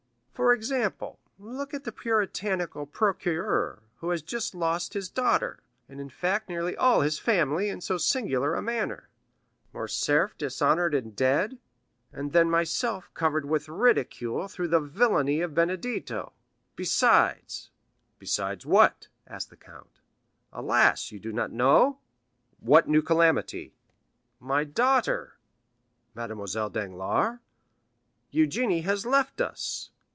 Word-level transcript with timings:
For 0.33 0.53
example, 0.53 1.19
look 1.37 1.71
at 1.71 1.83
the 1.83 1.91
puritanical 1.91 2.87
procureur, 2.87 3.83
who 3.97 4.09
has 4.09 4.23
just 4.23 4.55
lost 4.55 4.95
his 4.95 5.07
daughter, 5.07 5.59
and 5.87 6.01
in 6.01 6.09
fact 6.09 6.49
nearly 6.49 6.75
all 6.75 7.01
his 7.01 7.19
family, 7.19 7.69
in 7.69 7.79
so 7.79 7.99
singular 7.99 8.55
a 8.55 8.61
manner; 8.63 9.07
Morcerf 9.71 10.35
dishonored 10.39 10.95
and 10.95 11.15
dead; 11.15 11.59
and 12.11 12.33
then 12.33 12.49
myself 12.49 13.13
covered 13.13 13.45
with 13.45 13.69
ridicule 13.69 14.47
through 14.47 14.69
the 14.69 14.79
villany 14.79 15.41
of 15.41 15.53
Benedetto; 15.53 16.33
besides——" 16.75 17.69
"Besides 18.17 18.65
what?" 18.65 19.09
asked 19.27 19.51
the 19.51 19.55
Count. 19.57 19.99
"Alas, 20.51 21.07
do 21.09 21.17
you 21.17 21.31
not 21.31 21.51
know?" 21.51 21.99
"What 22.59 22.89
new 22.89 23.03
calamity?" 23.03 23.75
"My 24.39 24.63
daughter——" 24.63 25.37
"Mademoiselle 26.15 26.71
Danglars?" 26.71 27.37
"Eugénie 28.33 28.83
has 28.85 29.05
left 29.05 29.39
us!" 29.39 29.91